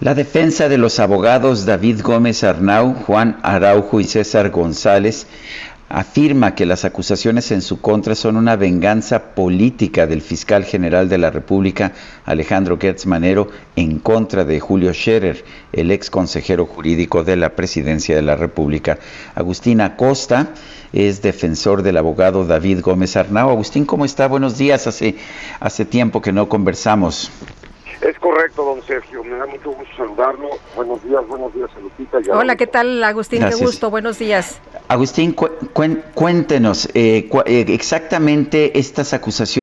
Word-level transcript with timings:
La 0.00 0.14
defensa 0.14 0.68
de 0.68 0.78
los 0.78 0.98
abogados 0.98 1.66
David 1.66 2.00
Gómez 2.02 2.42
Arnau, 2.44 2.94
Juan 2.94 3.38
Araujo 3.42 4.00
y 4.00 4.04
César 4.04 4.50
González 4.50 5.26
afirma 5.88 6.54
que 6.54 6.66
las 6.66 6.84
acusaciones 6.84 7.50
en 7.50 7.62
su 7.62 7.80
contra 7.80 8.14
son 8.14 8.36
una 8.36 8.56
venganza 8.56 9.34
política 9.34 10.06
del 10.06 10.22
fiscal 10.22 10.64
general 10.64 11.08
de 11.08 11.18
la 11.18 11.30
República, 11.30 11.92
Alejandro 12.24 12.78
Gertz 12.80 13.06
Manero, 13.06 13.48
en 13.76 13.98
contra 13.98 14.44
de 14.44 14.60
Julio 14.60 14.92
Scherer, 14.92 15.44
el 15.72 15.90
ex 15.90 16.10
consejero 16.10 16.66
jurídico 16.66 17.24
de 17.24 17.36
la 17.36 17.50
presidencia 17.50 18.16
de 18.16 18.22
la 18.22 18.36
República. 18.36 18.98
Agustín 19.34 19.80
Acosta 19.80 20.48
es 20.92 21.22
defensor 21.22 21.82
del 21.82 21.96
abogado 21.96 22.44
David 22.44 22.80
Gómez 22.80 23.16
Arnau. 23.16 23.50
Agustín, 23.50 23.84
¿cómo 23.84 24.04
está? 24.04 24.28
Buenos 24.28 24.58
días. 24.58 24.86
Hace, 24.86 25.16
hace 25.60 25.84
tiempo 25.84 26.22
que 26.22 26.32
no 26.32 26.48
conversamos. 26.48 27.30
Es 28.00 28.18
correcto, 28.18 28.64
don 28.64 28.82
Sergio. 28.82 29.24
Me 29.24 29.36
da 29.36 29.46
mucho 29.46 29.70
gusto 29.70 29.96
saludarlo. 29.96 30.50
Buenos 30.76 31.02
días, 31.02 31.26
buenos 31.26 31.54
días, 31.54 31.70
Lupita. 31.80 32.18
Hola, 32.32 32.56
¿qué 32.56 32.66
tal, 32.66 33.02
Agustín? 33.02 33.42
Qué 33.48 33.54
gusto. 33.54 33.90
Buenos 33.90 34.18
días. 34.18 34.60
Agustín, 34.88 35.34
cuéntenos 36.14 36.88
eh, 36.94 37.28
eh, 37.46 37.64
exactamente 37.68 38.78
estas 38.78 39.12
acusaciones. 39.12 39.60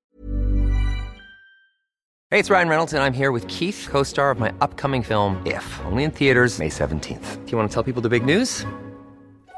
Hey, 2.31 2.39
it's 2.39 2.49
Ryan 2.49 2.69
Reynolds, 2.69 2.93
and 2.93 3.03
I'm 3.03 3.13
here 3.13 3.31
with 3.33 3.45
Keith, 3.49 3.89
co-star 3.91 4.31
of 4.31 4.39
my 4.39 4.53
upcoming 4.61 5.03
film, 5.03 5.35
If, 5.45 5.65
only 5.85 6.05
in 6.05 6.11
theaters 6.11 6.59
May 6.59 6.69
17th. 6.69 7.45
Do 7.45 7.51
you 7.51 7.57
want 7.57 7.69
to 7.69 7.73
tell 7.73 7.83
people 7.83 8.01
the 8.01 8.07
big 8.07 8.23
news? 8.23 8.65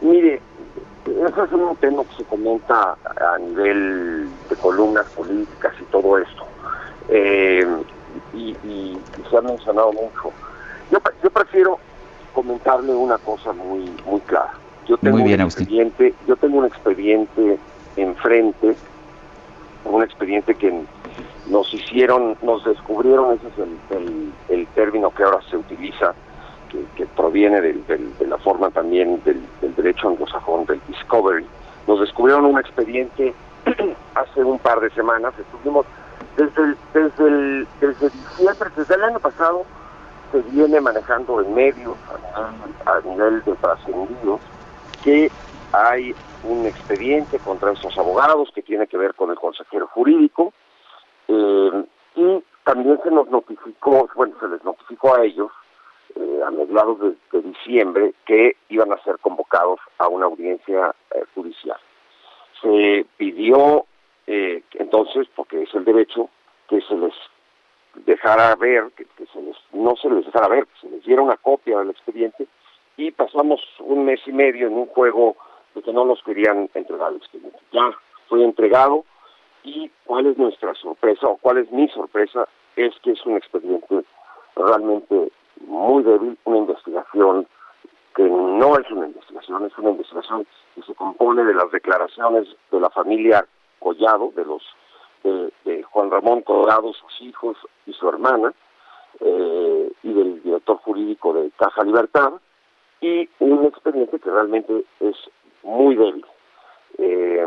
Mire, 0.00 0.40
eso 1.06 1.44
es 1.44 1.52
un 1.52 1.76
tema 1.76 2.04
que 2.04 2.16
se 2.16 2.24
comenta 2.24 2.96
a 3.04 3.38
nivel 3.38 4.28
de 4.48 4.56
columnas 4.56 5.06
políticas 5.10 5.74
y 5.80 5.84
todo 5.84 6.18
esto. 6.18 6.44
Eh, 7.08 7.66
y, 8.34 8.96
se 9.28 9.36
ha 9.36 9.40
mencionado 9.42 9.92
mucho. 9.92 10.32
Yo, 10.90 11.30
prefiero 11.30 11.78
comentarle 12.32 12.92
una 12.92 13.18
cosa 13.18 13.52
muy 13.52 13.90
muy 14.06 14.20
clara. 14.20 14.52
Yo 14.88 14.96
tengo 14.96 15.18
muy 15.18 15.26
bien, 15.26 15.40
un 15.40 15.46
expediente, 15.46 16.14
yo 16.26 16.36
tengo 16.36 16.58
un 16.58 16.64
expediente 16.64 17.58
enfrente, 17.96 18.74
un 19.84 20.02
expediente 20.02 20.54
que 20.54 20.82
nos 21.48 21.72
hicieron, 21.72 22.36
nos 22.42 22.64
descubrieron, 22.64 23.34
ese 23.34 23.48
es 23.48 23.96
el, 23.96 24.32
el 24.48 24.66
término 24.68 25.10
que 25.10 25.22
ahora 25.22 25.40
se 25.48 25.56
utiliza, 25.56 26.14
que, 26.96 27.06
proviene 27.16 27.60
de 27.60 28.26
la 28.26 28.38
forma 28.38 28.70
también 28.70 29.22
del, 29.24 29.42
derecho 29.76 30.08
anglosajón, 30.08 30.66
del 30.66 30.80
discovery. 30.88 31.46
Nos 31.86 32.00
descubrieron 32.00 32.44
un 32.44 32.58
expediente 32.58 33.34
hace 34.14 34.44
un 34.44 34.58
par 34.58 34.80
de 34.80 34.90
semanas, 34.90 35.34
estuvimos 35.38 35.86
desde 36.36 36.74
desde 36.94 37.28
el, 37.28 37.68
desde 37.80 38.10
diciembre, 38.10 38.70
desde 38.76 38.94
el 38.94 39.04
año 39.04 39.20
pasado, 39.20 39.64
se 40.32 40.40
viene 40.42 40.80
manejando 40.80 41.40
en 41.40 41.54
medios 41.54 41.96
a, 42.86 43.00
nivel 43.04 43.42
de 43.44 43.54
trascendidos 43.56 44.40
que 45.02 45.30
hay 45.72 46.14
un 46.44 46.66
expediente 46.66 47.38
contra 47.38 47.72
estos 47.72 47.96
abogados 47.98 48.50
que 48.54 48.62
tiene 48.62 48.86
que 48.86 48.96
ver 48.96 49.14
con 49.14 49.30
el 49.30 49.36
consejero 49.36 49.88
jurídico 49.88 50.52
eh, 51.28 51.84
y 52.14 52.44
también 52.64 52.98
se 53.02 53.10
nos 53.10 53.28
notificó, 53.28 54.08
bueno, 54.14 54.34
se 54.40 54.48
les 54.48 54.64
notificó 54.64 55.16
a 55.16 55.24
ellos 55.24 55.50
eh, 56.14 56.40
a 56.44 56.50
mediados 56.50 56.98
de, 57.00 57.42
diciembre 57.42 58.14
que 58.26 58.56
iban 58.68 58.92
a 58.92 59.02
ser 59.02 59.18
convocados 59.18 59.80
a 59.98 60.08
una 60.08 60.26
audiencia 60.26 60.94
eh, 61.14 61.24
judicial. 61.34 61.78
Se 62.60 63.06
pidió 63.16 63.86
eh, 64.26 64.62
entonces, 64.74 65.26
porque 65.34 65.62
es 65.62 65.74
el 65.74 65.84
derecho, 65.84 66.28
que 66.68 66.80
se 66.82 66.94
les 66.94 67.12
dejara 68.06 68.54
ver, 68.54 68.90
que, 68.96 69.06
se 69.26 69.42
les, 69.42 69.56
no 69.72 69.96
se 69.96 70.08
les 70.08 70.24
dejara 70.24 70.48
ver, 70.48 70.66
que 70.66 70.80
se 70.80 70.88
les 70.88 71.04
diera 71.04 71.22
una 71.22 71.36
copia 71.36 71.78
del 71.78 71.90
expediente 71.90 72.46
y 72.96 73.10
pasamos 73.10 73.60
un 73.80 74.04
mes 74.04 74.20
y 74.26 74.32
medio 74.32 74.68
en 74.68 74.74
un 74.74 74.86
juego 74.86 75.36
de 75.74 75.82
que 75.82 75.92
no 75.92 76.04
nos 76.04 76.22
querían 76.22 76.70
entregar 76.74 77.10
el 77.10 77.16
expediente. 77.16 77.58
Ya 77.72 77.90
fue 78.28 78.44
entregado 78.44 79.04
y 79.64 79.90
cuál 80.04 80.26
es 80.26 80.38
nuestra 80.38 80.74
sorpresa 80.74 81.26
o 81.26 81.36
cuál 81.36 81.58
es 81.58 81.70
mi 81.72 81.88
sorpresa 81.88 82.48
es 82.76 82.94
que 83.02 83.12
es 83.12 83.26
un 83.26 83.36
expediente 83.36 84.04
realmente 84.54 85.32
muy 85.60 86.02
débil, 86.02 86.38
una 86.44 86.58
investigación 86.58 87.46
que 88.14 88.24
no 88.24 88.76
es 88.76 88.90
una 88.90 89.06
investigación, 89.06 89.64
es 89.66 89.78
una 89.78 89.90
investigación 89.90 90.46
que 90.74 90.82
se 90.82 90.94
compone 90.94 91.44
de 91.44 91.54
las 91.54 91.70
declaraciones 91.70 92.48
de 92.70 92.80
la 92.80 92.90
familia 92.90 93.46
Collado, 93.78 94.32
de 94.34 94.44
los 94.44 94.62
de, 95.64 95.82
Juan 95.84 96.10
Ramón 96.10 96.42
Collado, 96.42 96.92
sus 96.92 97.20
hijos 97.20 97.56
y 97.86 97.92
su 97.92 98.08
hermana, 98.08 98.52
eh, 99.20 99.92
y 100.02 100.12
del 100.12 100.42
director 100.42 100.78
jurídico 100.78 101.32
de 101.34 101.50
Caja 101.56 101.84
Libertad, 101.84 102.32
y 103.00 103.28
un 103.38 103.64
expediente 103.64 104.18
que 104.18 104.30
realmente 104.30 104.84
es 105.00 105.16
muy 105.62 105.94
débil. 105.94 106.24
Eh, 106.98 107.46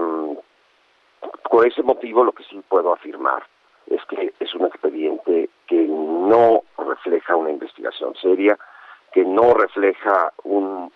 por 1.50 1.68
ese 1.68 1.84
motivo 1.84 2.24
lo 2.24 2.31
que 2.31 2.44
sí 2.44 2.62
puedo 2.68 2.94
afirmar 2.94 3.44
es 3.93 4.03
que 4.05 4.33
es 4.39 4.53
un 4.55 4.65
expediente 4.65 5.49
que 5.67 5.85
no 5.87 6.63
refleja 6.77 7.35
una 7.35 7.51
investigación 7.51 8.15
seria, 8.15 8.57
que 9.11 9.23
no 9.23 9.53
refleja 9.53 10.33
un, 10.43 10.91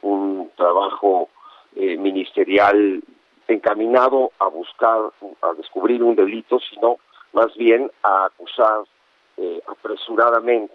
trabajo 0.56 1.30
eh, 1.76 1.98
ministerial 1.98 3.04
encaminado 3.48 4.32
a 4.40 4.48
buscar, 4.48 5.12
a 5.44 5.54
descubrir 5.54 6.02
un 6.02 6.16
delito, 6.16 6.60
sino 6.60 6.98
más 7.34 7.56
bien 7.56 7.92
a 8.02 8.26
acusar 8.26 8.82
eh, 9.38 9.62
apresuradamente. 9.68 10.74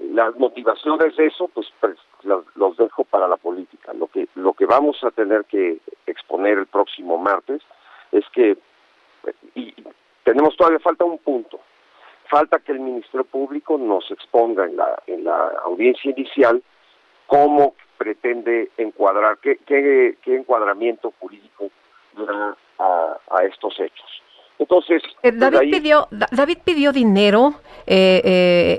Las 0.00 0.36
motivaciones 0.36 1.16
de 1.16 1.26
eso, 1.26 1.48
pues, 1.54 1.68
pues 1.78 1.96
los, 2.24 2.76
dejo 2.76 3.04
para 3.04 3.28
la 3.28 3.36
política. 3.36 3.92
Lo 3.92 4.08
que, 4.08 4.28
lo 4.34 4.54
que 4.54 4.66
vamos 4.66 5.02
a 5.04 5.12
tener 5.12 5.44
que 5.44 5.78
exponer 6.06 6.58
el 6.58 6.66
próximo 6.66 7.16
martes 7.16 7.62
es 8.10 8.24
que, 8.30 8.58
y 9.54 9.72
tenemos 10.26 10.56
todavía 10.56 10.80
falta 10.80 11.04
un 11.04 11.18
punto, 11.18 11.60
falta 12.28 12.58
que 12.58 12.72
el 12.72 12.80
Ministerio 12.80 13.24
Público 13.24 13.78
nos 13.78 14.10
exponga 14.10 14.64
en 14.64 14.76
la, 14.76 15.00
en 15.06 15.22
la 15.22 15.50
audiencia 15.62 16.10
inicial 16.10 16.64
cómo 17.28 17.74
pretende 17.96 18.72
encuadrar, 18.76 19.38
qué, 19.38 19.58
qué, 19.64 20.16
encuadramiento 20.26 21.14
jurídico 21.20 21.70
da 22.16 22.56
a, 22.80 23.44
estos 23.44 23.78
hechos. 23.78 24.22
Entonces, 24.58 25.02
eh, 25.22 25.32
David, 25.32 25.70
pidió, 25.70 26.08
David 26.10 26.58
pidió 26.64 26.92
dinero, 26.92 27.54
eh, 27.86 28.22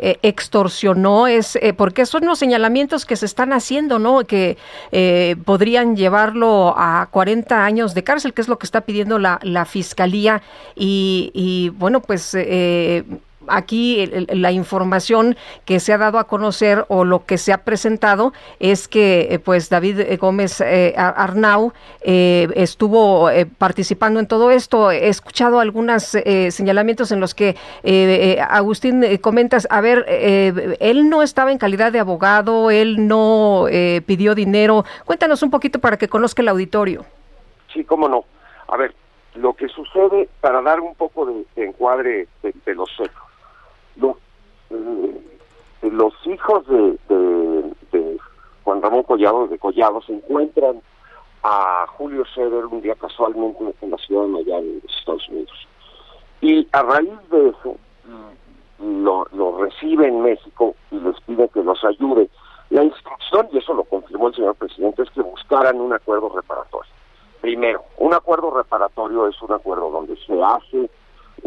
eh, 0.02 0.20
extorsionó, 0.24 1.28
es 1.28 1.58
porque 1.78 2.06
son 2.06 2.26
los 2.26 2.40
señalamientos 2.40 3.06
que 3.06 3.16
se 3.16 3.26
están 3.26 3.54
haciendo, 3.54 4.00
¿no? 4.00 4.24
Que 4.26 4.58
podrían 5.46 5.96
llevarlo 5.96 6.74
a 6.76 7.08
40 7.12 7.64
años 7.64 7.94
de 7.94 8.04
cárcel, 8.04 8.34
que 8.34 8.42
es 8.42 8.48
lo 8.48 8.58
que 8.58 8.66
está 8.66 8.82
pidiendo 8.82 9.20
la, 9.20 9.40
la 9.44 9.66
fiscalía. 9.66 10.42
Y, 10.76 11.32
y 11.34 11.70
bueno, 11.70 12.02
pues 12.02 12.36
aquí 13.48 14.06
la 14.08 14.52
información 14.52 15.36
que 15.66 15.80
se 15.80 15.94
ha 15.94 15.98
dado 15.98 16.20
a 16.20 16.26
conocer 16.26 16.86
o 16.88 17.06
lo 17.06 17.26
que 17.26 17.38
se 17.38 17.54
ha 17.54 17.60
presentado 17.60 18.34
es 18.60 18.88
que 18.88 19.28
eh, 19.32 19.40
pues 19.40 19.70
David 19.70 20.00
eh, 20.00 20.18
Gómez 20.18 20.62
eh, 20.62 20.94
Arnau 20.98 21.74
estuvo 22.02 23.30
participando 23.58 24.20
en 24.20 24.28
todo 24.28 24.52
esto. 24.52 24.92
He 24.92 25.08
escuchado 25.08 25.60
algunos 25.60 26.18
señalamientos 26.50 27.12
en 27.12 27.20
los 27.20 27.34
que 27.34 27.56
Agustín 28.50 29.04
comentas, 29.20 29.68
a 29.70 29.82
ver, 29.82 30.06
él 30.08 31.10
no 31.10 31.22
estaba 31.22 31.52
en 31.52 31.58
calidad 31.58 31.92
de 31.92 32.00
abogado, 32.00 32.72
él 32.72 33.08
no 33.08 33.66
pidió 34.06 34.36
dinero. 34.36 34.86
Cuéntanos 35.06 35.44
un 35.44 35.52
poquito 35.52 35.80
para 35.80 35.98
que 35.98 36.08
conozca 36.08 36.42
el 36.42 36.48
auditorio. 36.48 37.06
Sí, 37.74 37.84
cómo 37.84 38.08
no. 38.08 38.24
A 38.68 38.78
ver, 38.78 38.94
lo 39.38 39.54
que 39.54 39.68
sucede, 39.68 40.30
para 40.42 40.62
dar 40.62 40.80
un 40.80 40.96
poco 40.96 41.26
de, 41.26 41.46
encuadre 41.56 42.28
de, 42.42 42.76
los 42.76 42.90
hechos, 43.00 43.27
eh, 44.70 45.22
los 45.82 46.14
hijos 46.26 46.66
de, 46.68 48.18
Juan 48.64 48.82
Ramón 48.82 49.04
Collado, 49.04 49.48
de 49.48 49.58
Collado, 49.58 50.02
se 50.02 50.14
encuentran 50.14 50.82
a 51.44 51.86
Julio 51.98 52.24
Ceder 52.34 52.66
un 52.66 52.82
día 52.82 52.96
casualmente 52.96 53.64
en 53.82 53.92
la 53.92 53.98
ciudad 53.98 54.24
de 54.24 54.28
Miami, 54.28 54.82
Estados 55.00 55.28
Unidos. 55.30 55.68
Y 56.42 56.68
a 56.74 56.84
raíz 56.84 57.30
de 57.32 57.50
eso, 57.50 57.78
lo, 58.80 59.26
lo 59.32 59.58
recibe 59.58 60.08
en 60.08 60.22
México 60.22 60.76
y 60.92 61.00
les 61.00 61.20
pide 61.22 61.48
que 61.50 61.64
los 61.64 61.84
ayude. 61.84 62.30
La 62.70 62.84
instrucción, 62.84 63.48
y 63.54 63.60
eso 63.60 63.74
lo 63.74 63.86
confirmó 63.86 64.28
el 64.28 64.36
señor 64.36 64.56
presidente, 64.56 65.04
es 65.04 65.10
que 65.12 65.22
buscaran 65.22 65.80
un 65.80 65.94
acuerdo 65.94 66.30
reparatorio. 66.30 66.92
Primero, 67.40 67.84
un 67.98 68.14
acuerdo 68.14 68.52
reparatorio 68.52 69.28
es 69.28 69.42
un 69.42 69.54
acuerdo 69.54 69.90
donde 69.90 70.18
se 70.18 70.42
hace, 70.44 70.90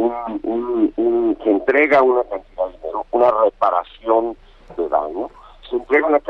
un, 0.00 1.38
se 1.42 1.50
entrega 1.50 2.02
una 2.02 2.22
cantidad 2.24 2.66
de 2.66 2.72
dinero, 2.72 3.06
una 3.10 3.30
reparación 3.44 4.36
de 4.76 4.88
daño, 4.88 5.30
se 5.68 5.76
entrega 5.76 6.06
una, 6.06 6.20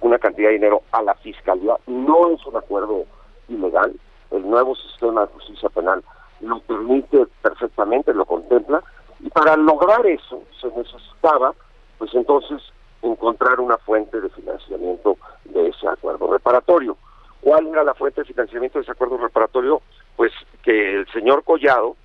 una 0.00 0.18
cantidad 0.18 0.48
de 0.48 0.54
dinero 0.54 0.82
a 0.92 1.02
la 1.02 1.14
fiscalía, 1.14 1.76
no 1.86 2.30
es 2.30 2.44
un 2.46 2.56
acuerdo 2.56 3.04
ilegal, 3.48 3.94
el 4.30 4.48
nuevo 4.48 4.74
sistema 4.74 5.22
de 5.22 5.32
justicia 5.34 5.68
penal 5.70 6.02
lo 6.40 6.60
permite 6.60 7.26
perfectamente, 7.42 8.14
lo 8.14 8.24
contempla, 8.24 8.82
y 9.20 9.28
para 9.28 9.56
lograr 9.56 10.06
eso 10.06 10.42
se 10.60 10.68
necesitaba, 10.68 11.54
pues 11.98 12.14
entonces, 12.14 12.62
encontrar 13.02 13.60
una 13.60 13.76
fuente 13.78 14.20
de 14.20 14.28
financiamiento 14.30 15.16
de 15.44 15.68
ese 15.68 15.88
acuerdo 15.88 16.32
reparatorio. 16.32 16.96
¿Cuál 17.40 17.66
era 17.68 17.84
la 17.84 17.94
fuente 17.94 18.20
de 18.20 18.26
financiamiento 18.26 18.78
de 18.78 18.82
ese 18.82 18.92
acuerdo 18.92 19.16
reparatorio? 19.18 19.82
Pues 20.16 20.32
que 20.62 20.96
el 20.96 21.06
señor 21.08 21.44
Collado 21.44 21.96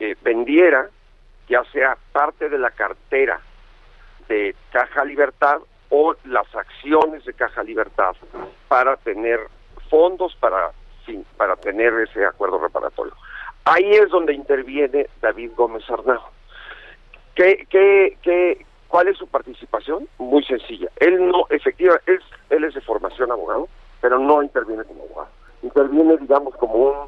eh, 0.00 0.16
vendiera 0.22 0.88
ya 1.48 1.64
sea 1.72 1.96
parte 2.12 2.48
de 2.48 2.58
la 2.58 2.70
cartera 2.70 3.40
de 4.28 4.54
Caja 4.70 5.04
Libertad 5.04 5.60
o 5.90 6.14
las 6.24 6.54
acciones 6.54 7.24
de 7.24 7.32
Caja 7.32 7.62
Libertad 7.62 8.14
para 8.68 8.96
tener 8.96 9.40
fondos 9.88 10.36
para, 10.36 10.72
para 11.36 11.56
tener 11.56 11.94
ese 11.94 12.24
acuerdo 12.26 12.58
reparatorio. 12.58 13.14
Ahí 13.64 13.90
es 13.90 14.10
donde 14.10 14.34
interviene 14.34 15.08
David 15.20 15.52
Gómez 15.56 15.88
Arnau. 15.90 16.20
¿Qué, 17.34 17.66
qué, 17.70 18.18
qué, 18.22 18.66
¿Cuál 18.88 19.08
es 19.08 19.18
su 19.18 19.26
participación? 19.26 20.08
Muy 20.18 20.42
sencilla. 20.44 20.88
Él 20.96 21.28
no, 21.28 21.46
efectivamente, 21.50 22.14
es, 22.14 22.22
él 22.50 22.64
es 22.64 22.74
de 22.74 22.80
formación 22.80 23.30
abogado, 23.30 23.68
pero 24.00 24.18
no 24.18 24.42
interviene 24.42 24.84
como 24.84 25.04
abogado. 25.04 25.28
Interviene, 25.62 26.16
digamos, 26.16 26.54
como 26.56 26.74
un 26.74 27.07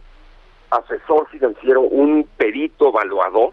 asesor 0.70 1.28
financiero, 1.28 1.81
un 1.81 2.28
perito 2.37 2.88
evaluador 2.88 3.52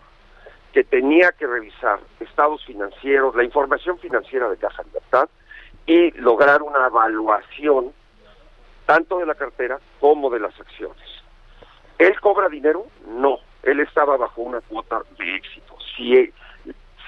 que 0.73 0.83
tenía 0.83 1.31
que 1.31 1.47
revisar 1.47 1.99
estados 2.19 2.63
financieros, 2.65 3.35
la 3.35 3.43
información 3.43 3.97
financiera 3.99 4.49
de 4.49 4.57
Caja 4.57 4.83
Libertad 4.83 5.29
y 5.85 6.11
lograr 6.11 6.61
una 6.61 6.85
evaluación 6.87 7.93
tanto 8.85 9.19
de 9.19 9.25
la 9.25 9.35
cartera 9.35 9.79
como 9.99 10.29
de 10.29 10.39
las 10.39 10.59
acciones. 10.59 11.03
¿Él 11.97 12.19
cobra 12.19 12.47
dinero? 12.47 12.85
No, 13.07 13.39
él 13.63 13.79
estaba 13.79 14.17
bajo 14.17 14.41
una 14.41 14.61
cuota 14.61 15.01
de 15.17 15.35
éxito. 15.35 15.75
Si, 15.95 16.31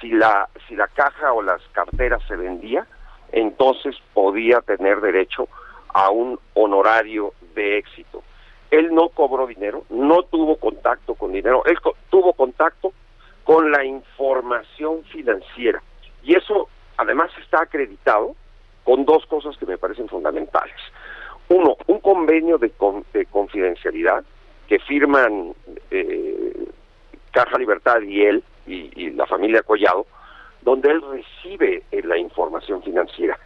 si, 0.00 0.10
la, 0.10 0.48
si 0.66 0.74
la 0.74 0.88
caja 0.88 1.32
o 1.32 1.42
las 1.42 1.62
carteras 1.72 2.22
se 2.26 2.36
vendía, 2.36 2.86
entonces 3.32 3.96
podía 4.12 4.60
tener 4.62 5.00
derecho 5.00 5.48
a 5.94 6.10
un 6.10 6.38
honorario 6.54 7.32
de 7.54 7.78
éxito. 7.78 8.22
Él 8.70 8.94
no 8.94 9.08
cobró 9.08 9.46
dinero, 9.46 9.84
no 9.90 10.22
tuvo 10.24 10.56
contacto 10.56 11.14
con 11.14 11.32
dinero, 11.32 11.64
él 11.66 11.76
tuvo 12.08 12.32
contacto 12.34 12.92
con 13.44 13.70
la 13.70 13.84
información 13.84 15.02
financiera. 15.04 15.82
Y 16.22 16.34
eso 16.34 16.68
además 16.96 17.30
está 17.42 17.62
acreditado 17.62 18.34
con 18.84 19.04
dos 19.04 19.26
cosas 19.26 19.56
que 19.56 19.66
me 19.66 19.78
parecen 19.78 20.08
fundamentales. 20.08 20.76
Uno, 21.48 21.76
un 21.88 21.98
convenio 21.98 22.58
de, 22.58 22.70
confidencialidad 23.30 24.24
que 24.68 24.78
firman 24.78 25.52
eh, 25.90 26.68
Caja 27.32 27.58
Libertad 27.58 28.02
y 28.02 28.22
él 28.22 28.44
y 28.66 29.10
la 29.10 29.26
familia 29.26 29.62
Collado, 29.62 30.06
donde 30.62 30.90
él 30.90 31.02
recibe 31.02 31.82
eh, 31.90 32.02
la 32.04 32.18
información 32.18 32.82
financiera 32.82 33.38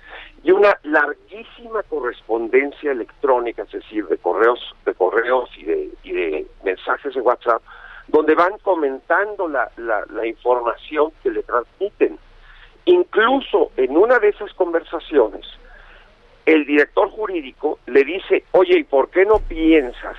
y 0.43 0.51
una 0.51 0.79
larguísima 0.83 1.83
correspondencia 1.85 2.93
electrónica, 2.93 3.63
es 3.63 3.73
decir, 3.73 4.07
de 4.07 4.19
correos, 4.19 4.75
de 4.85 4.95
correos 4.95 5.49
y 5.57 5.65
de, 5.65 5.91
y 6.03 6.13
de 6.13 6.47
mensajes 6.63 7.15
de 7.15 7.21
WhatsApp, 7.21 7.63
donde 8.09 8.35
van 8.35 8.59
comentando 8.59 9.49
la, 9.49 9.71
la, 9.79 10.05
la 10.11 10.27
información 10.27 11.13
que 11.23 11.31
le 11.31 11.43
transmiten. 11.45 12.19
Incluso 12.85 13.71
en 13.79 13.97
una 13.97 14.19
de 14.19 14.29
esas 14.29 14.53
conversaciones, 14.53 15.47
el 16.45 16.67
director 16.67 17.09
jurídico 17.09 17.79
le 17.87 18.05
dice, 18.05 18.45
oye, 18.51 18.81
¿y 18.81 18.85
por 18.85 19.09
qué 19.09 19.25
no 19.25 19.39
piensas 19.39 20.17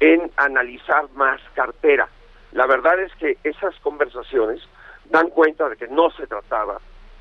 en 0.00 0.32
analizar 0.36 1.08
más 1.14 1.40
cartera? 1.54 2.08
La 2.50 2.66
verdad 2.66 2.98
es 2.98 3.14
que 3.14 3.38
esas 3.44 3.76
conversaciones 3.76 4.60
dan 5.14 5.30
cuenta 5.30 5.68
de 5.68 5.76
que 5.76 5.86
no 5.86 6.10
se 6.10 6.26
trataba 6.26 6.80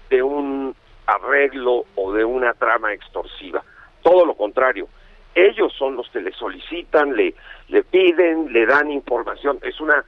de 0.10 0.24
un 0.24 0.76
arreglo 1.06 1.86
o 1.96 2.12
de 2.12 2.26
una 2.26 2.56
trama 2.56 2.92
extorsiva. 2.92 3.64
Todo 4.02 4.26
lo 4.26 4.34
contrario, 4.34 4.88
ellos 5.36 5.72
son 5.78 5.96
los 5.96 6.10
que 6.10 6.20
le 6.20 6.32
solicitan, 6.32 7.16
le, 7.16 7.36
le 7.68 7.84
piden, 7.84 8.52
le 8.52 8.66
dan 8.66 8.90
información. 8.90 9.60
Es 9.62 9.80
una, 9.80 10.04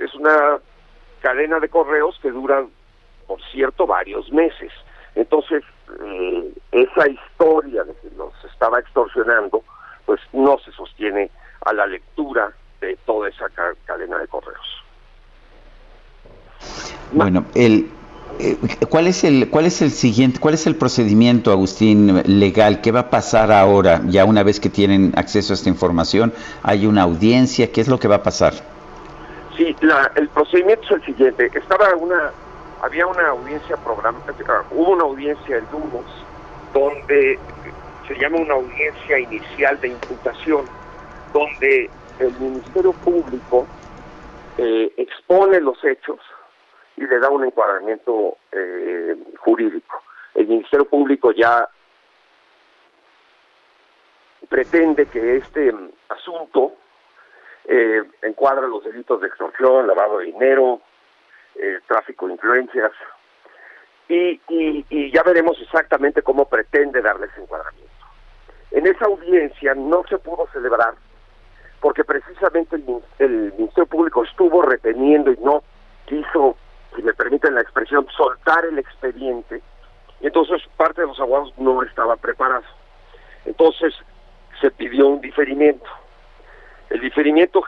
es 0.00 0.12
una 0.14 0.58
cadena 1.20 1.60
de 1.60 1.68
correos 1.68 2.18
que 2.20 2.32
duran, 2.32 2.70
por 3.28 3.40
cierto, 3.52 3.86
varios 3.86 4.28
meses. 4.32 4.72
Entonces, 5.14 5.62
eh, 6.00 6.52
esa 6.72 7.08
historia 7.08 7.84
de 7.84 7.94
que 8.02 8.10
nos 8.16 8.32
estaba 8.52 8.80
extorsionando, 8.80 9.62
pues 10.06 10.20
no 10.32 10.58
se 10.58 10.72
sostiene 10.72 11.30
a 11.66 11.72
la 11.72 11.86
lectura 11.86 12.52
de 12.80 12.96
toda 13.06 13.28
esa 13.28 13.48
cadena 13.86 14.18
de 14.18 14.26
correos. 14.26 14.81
Bueno, 17.12 17.44
el, 17.54 17.90
eh, 18.38 18.56
¿Cuál 18.88 19.06
es 19.06 19.24
el 19.24 19.50
cuál 19.50 19.66
es 19.66 19.82
el 19.82 19.90
siguiente 19.90 20.40
cuál 20.40 20.54
es 20.54 20.66
el 20.66 20.76
procedimiento 20.76 21.52
Agustín 21.52 22.22
legal 22.24 22.80
qué 22.80 22.90
va 22.90 23.00
a 23.00 23.10
pasar 23.10 23.52
ahora 23.52 24.00
ya 24.06 24.24
una 24.24 24.42
vez 24.42 24.58
que 24.58 24.70
tienen 24.70 25.12
acceso 25.16 25.52
a 25.52 25.54
esta 25.54 25.68
información 25.68 26.32
hay 26.62 26.86
una 26.86 27.02
audiencia 27.02 27.70
qué 27.70 27.82
es 27.82 27.88
lo 27.88 27.98
que 27.98 28.08
va 28.08 28.16
a 28.16 28.22
pasar 28.22 28.54
sí 29.56 29.76
el 30.16 30.28
procedimiento 30.30 30.82
es 30.86 30.90
el 30.92 31.04
siguiente. 31.04 31.50
Estaba 31.54 31.94
una 31.94 32.32
había 32.80 33.06
una 33.06 33.28
audiencia 33.28 33.76
programada 33.76 34.64
hubo 34.70 34.92
una 34.92 35.04
audiencia 35.04 35.58
el 35.58 35.64
lunes 35.70 36.06
donde 36.72 37.38
se 38.08 38.14
llama 38.18 38.38
una 38.38 38.54
audiencia 38.54 39.18
inicial 39.18 39.78
de 39.80 39.88
imputación 39.88 40.64
donde 41.34 41.90
el 42.18 42.32
ministerio 42.40 42.92
público 42.92 43.66
eh, 44.58 44.90
expone 44.96 45.60
los 45.60 45.76
hechos 45.84 46.18
y 47.02 47.06
le 47.06 47.18
da 47.18 47.28
un 47.30 47.44
encuadramiento 47.44 48.36
eh, 48.52 49.16
jurídico. 49.38 50.02
El 50.34 50.46
Ministerio 50.46 50.86
Público 50.86 51.32
ya 51.32 51.68
pretende 54.48 55.06
que 55.06 55.36
este 55.36 55.74
asunto 56.08 56.74
eh, 57.64 58.02
encuadra 58.22 58.66
los 58.68 58.84
delitos 58.84 59.20
de 59.20 59.26
extorsión, 59.26 59.86
lavado 59.86 60.18
de 60.18 60.26
dinero, 60.26 60.80
eh, 61.56 61.80
tráfico 61.88 62.26
de 62.26 62.34
influencias, 62.34 62.92
y, 64.08 64.40
y, 64.48 65.10
ya 65.10 65.22
veremos 65.22 65.58
exactamente 65.60 66.22
cómo 66.22 66.48
pretende 66.48 67.00
darle 67.00 67.26
ese 67.26 67.40
encuadramiento. 67.40 67.90
En 68.70 68.86
esa 68.86 69.06
audiencia 69.06 69.74
no 69.74 70.04
se 70.08 70.18
pudo 70.18 70.46
celebrar 70.52 70.94
porque 71.80 72.04
precisamente 72.04 72.76
el, 72.76 73.02
el 73.18 73.52
Ministerio 73.54 73.86
Público 73.86 74.22
estuvo 74.24 74.62
reteniendo 74.62 75.32
y 75.32 75.36
no 75.38 75.62
quiso 76.06 76.56
si 76.94 77.02
me 77.02 77.14
permiten 77.14 77.54
la 77.54 77.62
expresión, 77.62 78.06
soltar 78.16 78.64
el 78.64 78.78
expediente, 78.78 79.62
entonces 80.20 80.62
parte 80.76 81.00
de 81.00 81.08
los 81.08 81.18
abogados 81.20 81.52
no 81.56 81.82
estaba 81.82 82.16
preparado. 82.16 82.64
Entonces 83.44 83.94
se 84.60 84.70
pidió 84.70 85.08
un 85.08 85.20
diferimiento. 85.20 85.88
El 86.90 87.00
diferimiento 87.00 87.62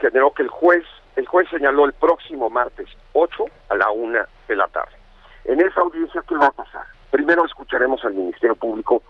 generó 0.00 0.32
que 0.32 0.42
el 0.42 0.48
juez 0.48 0.84
el 1.16 1.26
juez 1.26 1.48
señaló 1.50 1.84
el 1.84 1.92
próximo 1.92 2.48
martes 2.48 2.88
8 3.12 3.44
a 3.68 3.74
la 3.76 3.90
una 3.90 4.26
de 4.48 4.56
la 4.56 4.68
tarde. 4.68 4.92
En 5.44 5.60
esa 5.60 5.80
audiencia, 5.80 6.22
¿qué 6.26 6.36
va 6.36 6.46
a 6.46 6.52
pasar? 6.52 6.84
Primero 7.10 7.44
escucharemos 7.44 8.04
al 8.04 8.14
Ministerio 8.14 8.54
Público, 8.54 9.02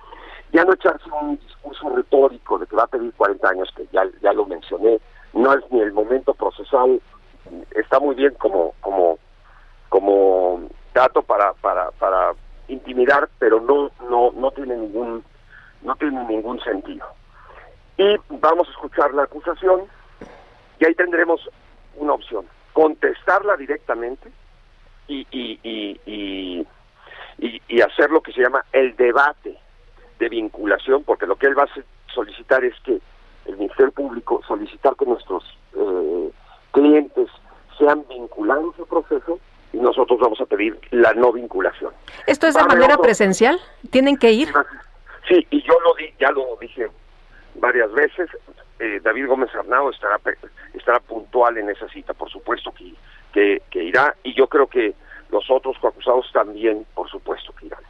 ya 0.52 0.64
no 0.64 0.72
echarse 0.72 1.08
un 1.10 1.38
discurso 1.38 1.90
retórico 1.90 2.58
de 2.58 2.66
que 2.66 2.76
va 2.76 2.84
a 2.84 2.88
pedir 2.88 3.12
40 3.14 3.48
años, 3.48 3.68
que 3.76 3.86
ya, 3.92 4.04
ya 4.22 4.32
lo 4.32 4.46
mencioné, 4.46 4.98
no 5.34 5.52
es 5.52 5.60
ni 5.70 5.80
el 5.80 5.92
momento 5.92 6.34
procesal, 6.34 7.00
está 7.76 8.00
muy 8.00 8.14
bien 8.14 8.34
como, 8.34 8.74
como 8.80 9.09
dato 10.94 11.22
para, 11.22 11.52
para, 11.54 11.90
para 11.92 12.32
intimidar, 12.68 13.28
pero 13.38 13.60
no, 13.60 13.90
no, 14.08 14.32
no 14.32 14.50
tiene 14.52 14.76
ningún, 14.76 15.24
no 15.82 15.96
tiene 15.96 16.24
ningún 16.24 16.60
sentido. 16.60 17.06
Y 17.96 18.16
vamos 18.28 18.68
a 18.68 18.70
escuchar 18.70 19.12
la 19.14 19.24
acusación 19.24 19.82
y 20.78 20.84
ahí 20.84 20.94
tendremos 20.94 21.40
una 21.96 22.14
opción, 22.14 22.46
contestarla 22.72 23.56
directamente 23.56 24.30
y, 25.08 25.26
y, 25.30 25.58
y, 26.06 26.66
y, 27.68 27.80
hacer 27.80 28.10
lo 28.10 28.20
que 28.22 28.32
se 28.32 28.42
llama 28.42 28.64
el 28.72 28.96
debate 28.96 29.58
de 30.18 30.28
vinculación, 30.28 31.02
porque 31.04 31.26
lo 31.26 31.36
que 31.36 31.46
él 31.46 31.58
va 31.58 31.64
a 31.64 32.12
solicitar 32.14 32.64
es 32.64 32.74
que 32.80 33.00
el 33.46 33.56
Ministerio 33.56 33.92
Público 33.92 34.42
solicitar 34.46 34.94
que 34.96 35.06
nuestros 35.06 35.44
eh, 35.74 36.30
clientes 36.72 37.28
sean 37.78 38.04
vinculados 38.08 38.74
al 38.78 38.86
proceso 38.86 39.40
y 39.72 39.78
nosotros 39.78 40.18
vamos 40.20 40.40
a 40.40 40.46
pedir 40.46 40.78
la 40.90 41.14
no 41.14 41.32
vinculación. 41.32 41.92
¿Esto 42.26 42.46
es 42.46 42.54
de 42.54 42.64
manera 42.64 42.96
presencial? 42.98 43.60
¿Tienen 43.90 44.16
que 44.16 44.32
ir? 44.32 44.48
Sí, 45.28 45.46
y 45.50 45.62
yo 45.62 45.78
lo 45.80 45.94
di, 45.94 46.12
ya 46.18 46.30
lo 46.30 46.56
dije 46.60 46.88
varias 47.54 47.92
veces. 47.92 48.28
Eh, 48.78 49.00
David 49.02 49.26
Gómez 49.26 49.54
Arnao 49.54 49.90
estará 49.90 50.18
estará 50.74 51.00
puntual 51.00 51.58
en 51.58 51.70
esa 51.70 51.88
cita, 51.88 52.14
por 52.14 52.30
supuesto 52.30 52.72
que, 53.32 53.62
que, 53.70 53.84
irá, 53.84 54.14
y 54.24 54.34
yo 54.34 54.46
creo 54.48 54.66
que 54.66 54.94
los 55.30 55.48
otros 55.50 55.78
coacusados 55.78 56.26
también, 56.32 56.86
por 56.94 57.08
supuesto 57.08 57.52
que 57.58 57.66
irán. 57.66 57.80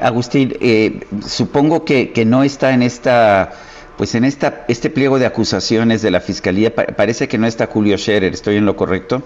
Agustín, 0.00 0.56
eh, 0.60 1.00
supongo 1.20 1.84
que, 1.84 2.12
que 2.12 2.24
no 2.24 2.42
está 2.42 2.72
en 2.72 2.82
esta 2.82 3.52
pues 3.96 4.16
en 4.16 4.24
esta 4.24 4.64
este 4.66 4.90
pliego 4.90 5.20
de 5.20 5.26
acusaciones 5.26 6.02
de 6.02 6.10
la 6.10 6.20
fiscalía 6.20 6.74
parece 6.74 7.28
que 7.28 7.38
no 7.38 7.46
está 7.46 7.66
Julio 7.66 7.96
Scherer, 7.96 8.32
¿estoy 8.32 8.56
en 8.56 8.66
lo 8.66 8.74
correcto? 8.74 9.22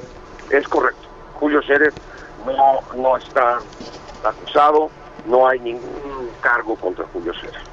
Es 0.50 0.68
correcto. 0.68 1.07
Julio 1.38 1.62
Scherer 1.62 1.92
no, 2.46 2.80
no 3.00 3.16
está 3.16 3.58
acusado, 4.24 4.90
no 5.26 5.48
hay 5.48 5.60
ningún 5.60 6.30
cargo 6.40 6.76
contra 6.76 7.04
Julio 7.12 7.32
Scherer. 7.34 7.68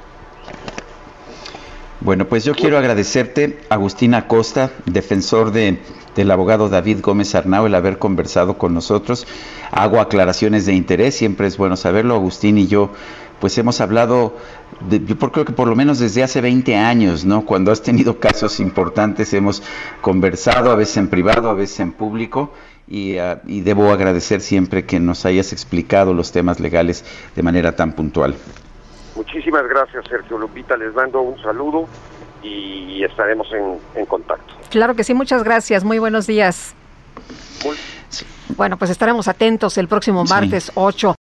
Bueno, 2.05 2.25
pues 2.25 2.43
yo 2.43 2.53
quiero 2.53 2.77
agradecerte, 2.77 3.61
Agustín 3.69 4.13
Acosta, 4.13 4.69
defensor 4.85 5.51
de, 5.51 5.79
del 6.15 6.29
abogado 6.29 6.69
David 6.69 6.99
Gómez 7.01 7.33
Arnau, 7.33 7.65
el 7.65 7.73
haber 7.73 7.97
conversado 7.97 8.59
con 8.59 8.75
nosotros. 8.75 9.25
Hago 9.71 9.99
aclaraciones 9.99 10.67
de 10.67 10.73
interés, 10.73 11.15
siempre 11.15 11.47
es 11.47 11.57
bueno 11.57 11.75
saberlo. 11.75 12.13
Agustín 12.13 12.59
y 12.59 12.67
yo, 12.67 12.91
pues 13.39 13.57
hemos 13.57 13.81
hablado, 13.81 14.35
yo 14.87 15.17
creo 15.17 15.45
que 15.45 15.53
por 15.53 15.67
lo 15.67 15.75
menos 15.75 15.97
desde 15.97 16.21
hace 16.21 16.41
20 16.41 16.75
años, 16.75 17.25
¿no? 17.25 17.43
Cuando 17.43 17.71
has 17.71 17.81
tenido 17.81 18.19
casos 18.19 18.59
importantes, 18.59 19.33
hemos 19.33 19.63
conversado, 20.01 20.69
a 20.69 20.75
veces 20.75 20.97
en 20.97 21.07
privado, 21.07 21.49
a 21.49 21.55
veces 21.55 21.79
en 21.79 21.91
público, 21.91 22.51
Ah, 22.87 23.39
y, 23.47 23.61
debo 23.61 23.91
agradecer 23.91 24.41
siempre 24.41 24.85
que 24.85 24.99
nos 24.99 25.25
hayas 25.25 25.51
explicado 25.51 26.13
los 26.13 26.31
temas 26.31 26.59
legales 26.59 27.03
de 27.35 27.41
manera 27.41 27.75
tan 27.75 27.93
puntual. 27.93 28.35
Muchísimas 29.15 29.67
gracias, 29.67 30.05
Sergio 30.07 30.37
Lupita. 30.37 30.77
Les 30.77 30.93
mando 30.93 31.21
un 31.21 31.41
saludo 31.41 31.87
y 32.43 33.03
estaremos 33.03 33.47
en, 33.95 34.05
contacto. 34.05 34.53
Claro 34.69 34.95
que 34.95 35.03
sí, 35.03 35.15
muchas 35.15 35.43
gracias. 35.43 35.83
Muy 35.83 35.97
buenos 35.97 36.27
días. 36.27 36.75
Bueno, 38.55 38.77
pues 38.77 38.91
estaremos 38.91 39.27
atentos 39.27 39.77
el 39.79 39.87
próximo 39.87 40.23
martes 40.25 40.71
8. 40.75 41.14